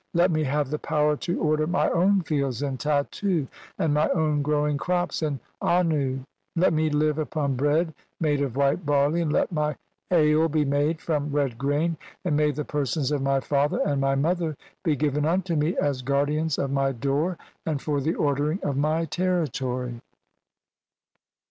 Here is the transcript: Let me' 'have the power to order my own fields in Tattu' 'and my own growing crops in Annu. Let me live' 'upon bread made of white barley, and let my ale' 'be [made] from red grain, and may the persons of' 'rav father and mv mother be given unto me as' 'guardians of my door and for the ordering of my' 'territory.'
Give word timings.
Let 0.15 0.31
me' 0.31 0.43
'have 0.45 0.71
the 0.71 0.79
power 0.79 1.15
to 1.17 1.39
order 1.39 1.67
my 1.67 1.87
own 1.91 2.21
fields 2.23 2.63
in 2.63 2.77
Tattu' 2.79 3.45
'and 3.77 3.93
my 3.93 4.09
own 4.09 4.41
growing 4.41 4.75
crops 4.79 5.21
in 5.21 5.39
Annu. 5.61 6.23
Let 6.55 6.73
me 6.73 6.89
live' 6.89 7.19
'upon 7.19 7.55
bread 7.55 7.93
made 8.19 8.41
of 8.41 8.55
white 8.55 8.83
barley, 8.83 9.21
and 9.21 9.31
let 9.31 9.51
my 9.51 9.75
ale' 10.09 10.49
'be 10.49 10.65
[made] 10.65 11.01
from 11.01 11.31
red 11.31 11.59
grain, 11.59 11.97
and 12.25 12.35
may 12.35 12.49
the 12.49 12.65
persons 12.65 13.11
of' 13.11 13.21
'rav 13.27 13.43
father 13.43 13.79
and 13.85 14.01
mv 14.01 14.19
mother 14.21 14.57
be 14.83 14.95
given 14.95 15.23
unto 15.23 15.55
me 15.55 15.77
as' 15.77 16.01
'guardians 16.01 16.57
of 16.57 16.71
my 16.71 16.91
door 16.91 17.37
and 17.63 17.79
for 17.79 18.01
the 18.01 18.15
ordering 18.15 18.59
of 18.63 18.75
my' 18.75 19.05
'territory.' 19.05 20.01